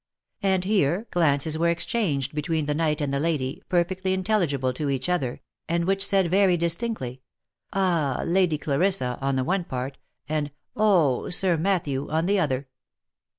And 0.41 0.63
here 0.65 1.05
glances 1.11 1.59
were 1.59 1.69
exchanged 1.69 2.33
between 2.33 2.65
the 2.65 2.73
knight 2.73 3.01
and 3.01 3.13
the 3.13 3.19
lady, 3.19 3.61
perfectly 3.69 4.13
intelligible 4.13 4.73
to 4.73 4.89
each 4.89 5.07
other, 5.07 5.41
and 5.69 5.85
which 5.85 6.03
said 6.03 6.31
very 6.31 6.57
dis 6.57 6.75
tinctly,," 6.75 7.19
Ah! 7.73 8.23
Lady 8.25 8.57
Clarissa 8.57 9.17
1" 9.19 9.19
on 9.21 9.35
the 9.35 9.43
one 9.43 9.63
part; 9.63 9.99
and," 10.27 10.49
Oh! 10.75 11.29
Sir 11.29 11.55
Matthew! 11.55 12.09
on 12.09 12.25
the 12.25 12.39
other. 12.39 12.67